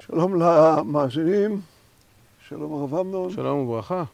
[0.00, 1.60] שלום למאזינים,
[2.48, 3.30] שלום הרב אמנון.
[3.30, 4.04] שלום וברכה.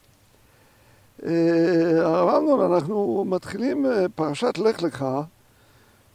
[2.03, 5.07] הרב אמנון, אנחנו מתחילים פרשת לך לך,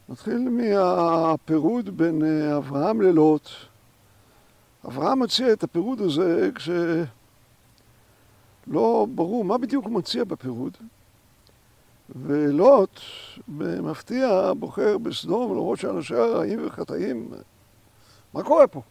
[0.08, 2.22] נתחיל מהפירוד בין
[2.56, 3.48] אברהם ללוט.
[4.88, 7.06] אברהם מציע את הפירוד הזה כשלא
[9.14, 10.76] ברור מה בדיוק הוא מציע בפירוד,
[12.14, 13.00] ולוט
[13.48, 17.28] במפתיע בוחר בסדום למרות שאנשיה רעים וחטאים.
[18.34, 18.82] מה קורה פה?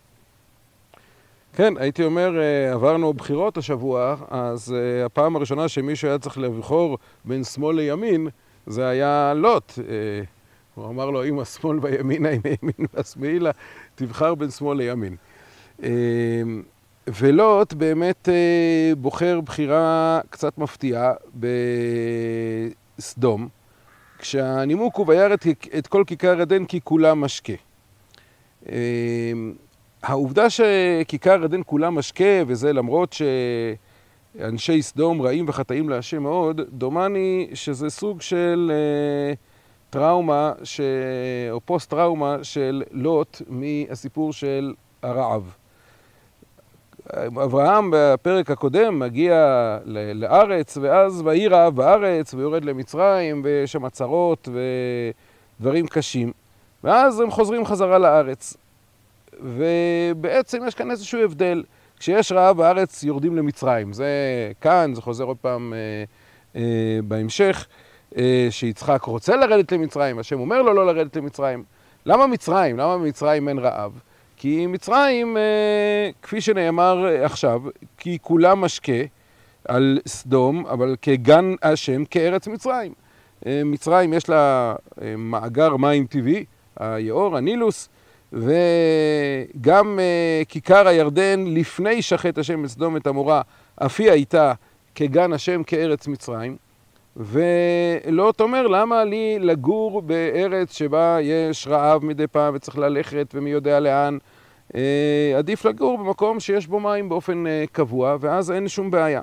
[1.54, 2.32] כן, הייתי אומר,
[2.74, 8.28] עברנו בחירות השבוע, אז הפעם הראשונה שמישהו היה צריך לבחור בין שמאל לימין,
[8.68, 9.74] זה היה לוט.
[10.76, 13.52] הוא אמר לו, אם השמאל וימינה, אם הימין והשמאלה,
[13.96, 15.16] תבחר בין שמאל לימין.
[17.08, 18.30] ולוט באמת
[18.98, 21.14] בוחר בחירה קצת מפתיעה
[22.98, 23.48] בסדום,
[24.20, 25.36] כשהנימוק הוא וירא
[25.78, 27.54] את כל כיכר עדן כי כולה משקה.
[30.04, 33.16] העובדה שכיכר עדן כולה משקה, וזה למרות
[34.36, 38.72] שאנשי סדום רעים וחטאים להשם מאוד, דומני שזה סוג של
[39.90, 40.54] טראומה,
[41.52, 45.56] או פוסט טראומה של לוט מהסיפור של הרעב.
[47.14, 49.78] אברהם בפרק הקודם מגיע
[50.14, 54.50] לארץ, ואז ויהי רעב בארץ, ויורד למצרים, ויש שם צרות
[55.60, 56.32] ודברים קשים,
[56.84, 58.58] ואז הם חוזרים חזרה לארץ.
[59.42, 61.64] ובעצם יש כאן איזשהו הבדל.
[62.00, 63.94] כשיש רעב בארץ יורדים למצרים.
[63.94, 64.08] זה
[64.62, 66.04] כאן, זה חוזר עוד פעם אה,
[66.56, 67.68] אה, בהמשך,
[68.18, 71.64] אה, שיצחק רוצה לרדת למצרים, השם אומר לו לא לרדת למצרים.
[72.06, 72.78] למה מצרים?
[72.78, 74.00] למה במצרים אין רעב?
[74.38, 77.62] כי מצרים, אה, כפי שנאמר עכשיו,
[77.98, 79.04] כי כולה משקה
[79.68, 82.94] על סדום, אבל כגן השם, כארץ מצרים.
[83.46, 86.46] אה, מצרים יש לה אה, מאגר מים טבעי,
[86.80, 87.90] היאור, הנילוס,
[88.34, 90.00] וגם
[90.48, 93.42] כיכר הירדן לפני שחט השם את סדום את עמורה,
[93.76, 94.54] אף היא הייתה
[94.96, 96.58] כגן השם כארץ מצרים.
[97.18, 103.80] ולוט אומר, למה לי לגור בארץ שבה יש רעב מדי פעם וצריך ללכת ומי יודע
[103.80, 104.18] לאן?
[104.72, 104.78] Uh,
[105.38, 109.22] עדיף לגור במקום שיש בו מים באופן uh, קבוע, ואז אין שום בעיה.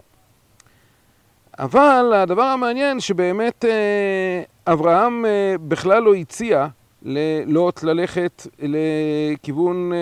[1.58, 5.24] אבל הדבר המעניין שבאמת uh, אברהם
[5.68, 6.66] בכלל לא הציע
[7.02, 9.92] ללוט ללכת לכיוון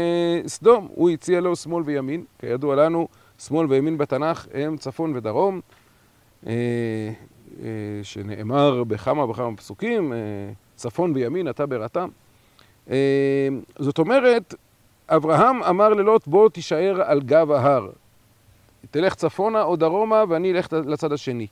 [0.47, 0.89] סדום.
[0.95, 2.25] הוא הציע לו שמאל וימין.
[2.39, 3.09] כידוע לנו,
[3.39, 5.61] שמאל וימין בתנ"ך הם צפון ודרום,
[8.03, 10.13] שנאמר בכמה וכמה פסוקים,
[10.77, 12.09] צפון וימין אתה בראתם.
[13.79, 14.55] זאת אומרת,
[15.11, 17.89] אברהם אמר ללוט בוא תישאר על גב ההר.
[18.91, 21.47] תלך צפונה או דרומה ואני אלך לצד השני.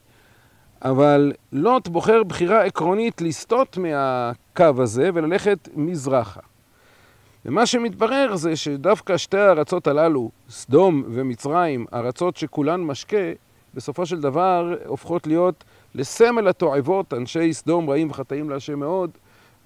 [0.83, 6.41] אבל לוט בוחר בחירה עקרונית לסטות מהקו הזה וללכת מזרחה.
[7.45, 13.33] ומה שמתברר זה שדווקא שתי הארצות הללו, סדום ומצרים, ארצות שכולן משקה,
[13.75, 15.65] בסופו של דבר הופכות להיות
[15.95, 19.11] לסמל התועבות, אנשי סדום רעים וחטאים להשם מאוד,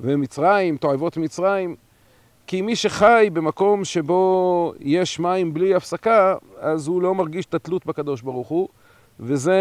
[0.00, 1.76] ומצרים, תועבות מצרים,
[2.47, 7.86] כי מי שחי במקום שבו יש מים בלי הפסקה, אז הוא לא מרגיש את התלות
[7.86, 8.69] בקדוש ברוך הוא.
[9.20, 9.54] וזה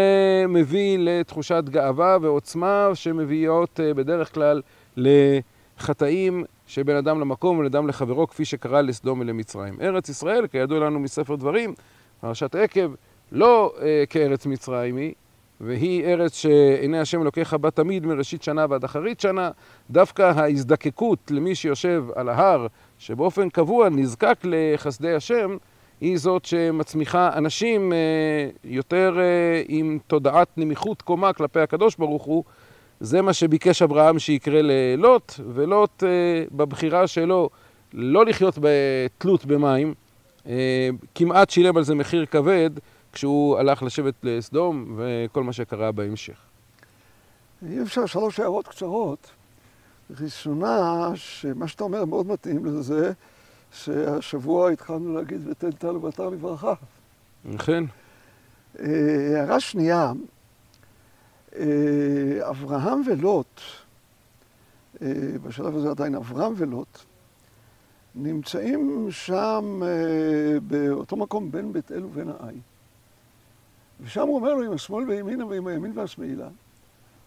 [0.48, 4.62] מביא לתחושת גאווה ועוצמה שמביאות בדרך כלל
[4.96, 9.80] לחטאים שבין אדם למקום ולאדם לחברו, כפי שקרה לסדום ולמצרים.
[9.80, 11.74] ארץ ישראל, כידוע לנו מספר דברים,
[12.20, 12.94] פרשת עקב,
[13.32, 13.72] לא
[14.10, 15.12] כארץ מצרים היא,
[15.62, 19.50] והיא ארץ שעיני השם אלוקיך בה תמיד מראשית שנה ועד אחרית שנה.
[19.90, 22.66] דווקא ההזדקקות למי שיושב על ההר,
[22.98, 25.56] שבאופן קבוע נזקק לחסדי השם,
[26.00, 27.92] היא זאת שמצמיחה אנשים
[28.64, 29.18] יותר
[29.68, 32.44] עם תודעת נמיכות קומה כלפי הקדוש ברוך הוא.
[33.00, 36.02] זה מה שביקש אברהם שיקרה ללוט, ולוט
[36.52, 37.50] בבחירה שלו
[37.94, 39.94] לא לחיות בתלות במים,
[41.14, 42.70] כמעט שילם על זה מחיר כבד
[43.12, 46.36] כשהוא הלך לשבת לסדום וכל מה שקרה בהמשך.
[47.62, 49.30] אם אפשר שלוש הערות קצרות.
[50.20, 53.12] ראשונה, שמה שאתה אומר מאוד מתאים לזה,
[53.72, 56.74] שהשבוע התחלנו להגיד ותן טל ובטר לברכה.
[57.58, 57.84] כן.
[58.78, 60.12] הערה שנייה,
[62.40, 63.60] אברהם ולוט,
[65.42, 66.98] בשלב הזה עדיין אברהם ולוט,
[68.14, 69.82] נמצאים שם
[70.62, 72.56] באותו מקום בין בית אל ובין העי.
[74.02, 76.48] ושם הוא אומר לו, עם השמאל וימינה ועם הימין והשמאלה,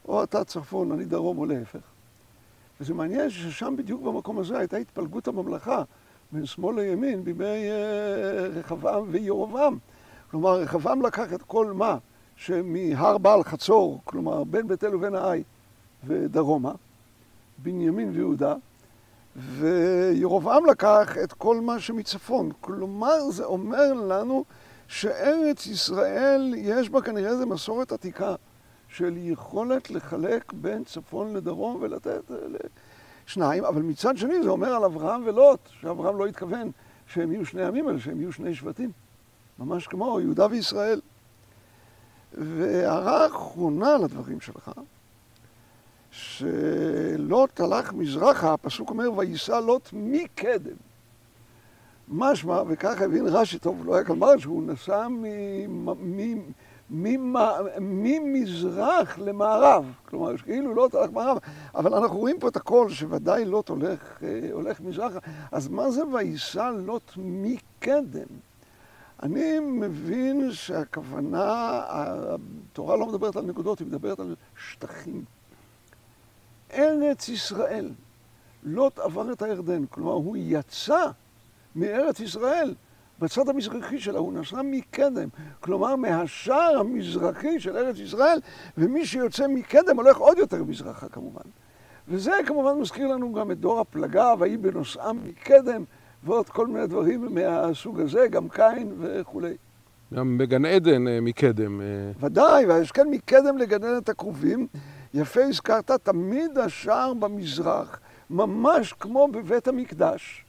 [0.07, 1.79] או אתה צפון, אני דרום, או להפך.
[2.81, 5.83] וזה מעניין ששם בדיוק במקום הזה הייתה התפלגות הממלכה
[6.31, 7.69] בין שמאל לימין בימי
[8.53, 9.77] רחבעם וירבעם.
[10.31, 11.97] כלומר, רחבעם לקח את כל מה
[12.35, 15.43] שמהר בעל חצור, כלומר בין בית אל ובין העי
[16.07, 16.71] ודרומה,
[17.57, 18.55] בנימין ויהודה,
[19.35, 22.51] וירובעם לקח את כל מה שמצפון.
[22.61, 24.45] כלומר, זה אומר לנו
[24.87, 28.35] שארץ ישראל, יש בה כנראה איזו מסורת עתיקה
[28.87, 32.31] של יכולת לחלק בין צפון לדרום ולתת
[33.25, 36.71] שניים, אבל מצד שני זה אומר על אברהם ולוט, שאברהם לא התכוון
[37.07, 38.91] שהם יהיו שני עמים, אלא שהם יהיו שני שבטים.
[39.59, 41.01] ממש כמו יהודה וישראל.
[42.33, 44.71] והערה אחרונה לדברים שלך,
[46.11, 50.75] שלוט הלך מזרחה, הפסוק אומר, וייסע לוט מקדם.
[52.07, 55.07] משמע, וכך הבין רש"י, טוב, לא היה כאן מרש, שהוא נסע
[57.79, 59.85] ממזרח למערב.
[60.09, 61.37] כלומר, כאילו לוט הלך מערב,
[61.75, 65.19] אבל אנחנו רואים פה את הכל, שוודאי לוט הולך, הולך מזרחה.
[65.51, 68.27] אז מה זה וייסע לוט מקדם?
[69.23, 75.23] אני מבין שהכוונה, התורה לא מדברת על נקודות, היא מדברת על שטחים.
[76.73, 77.91] ארץ ישראל,
[78.63, 81.05] לוט עבר את הירדן, כלומר הוא יצא
[81.75, 82.73] מארץ ישראל
[83.19, 85.29] בצד המזרחי שלה, הוא נסע מקדם,
[85.59, 88.39] כלומר מהשער המזרחי של ארץ ישראל,
[88.77, 91.49] ומי שיוצא מקדם הולך עוד יותר מזרחה כמובן.
[92.07, 95.83] וזה כמובן מזכיר לנו גם את דור הפלגה, ויהי בנוסעם מקדם,
[96.23, 99.55] ועוד כל מיני דברים מהסוג הזה, גם קין וכולי.
[100.13, 101.81] גם בגן עדן אה, מקדם.
[101.81, 101.85] אה.
[102.19, 104.67] ודאי, ויש כן מקדם לגן עדן את הקרובים.
[105.13, 107.99] יפה הזכרת, תמיד השער במזרח,
[108.29, 110.44] ממש כמו בבית המקדש.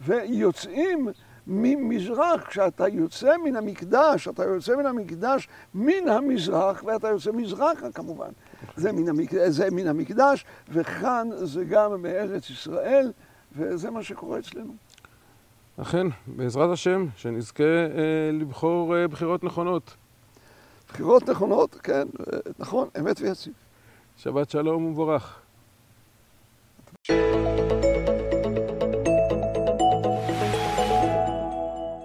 [0.00, 1.08] ויוצאים
[1.46, 8.30] ממזרח, כשאתה יוצא מן המקדש, אתה יוצא מן המקדש מן המזרח, ואתה יוצא מזרחה כמובן.
[8.76, 9.30] זה מן, המק...
[9.46, 13.12] זה מן המקדש, וכאן זה גם מארץ ישראל,
[13.56, 14.74] וזה מה שקורה אצלנו.
[15.82, 19.96] אכן, בעזרת השם, שנזכה אה, לבחור אה, בחירות נכונות.
[20.88, 22.08] בחירות נכונות, כן,
[22.58, 23.52] נכון, אמת ויציב.
[24.16, 25.40] שבת שלום ומבורך.
[27.08, 27.47] thank you